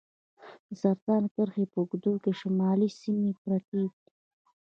د 0.67 0.69
سرطان 0.81 1.23
کرښې 1.33 1.65
په 1.71 1.77
اوږدو 1.81 2.13
کې 2.23 2.31
شمالي 2.39 2.89
سیمې 3.01 3.31
پرتې 3.41 3.77
دي. 3.83 3.87